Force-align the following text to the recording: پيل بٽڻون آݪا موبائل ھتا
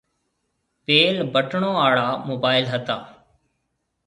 پيل 0.85 1.15
بٽڻون 1.33 1.75
آݪا 1.85 2.07
موبائل 2.27 2.63
ھتا 2.73 2.97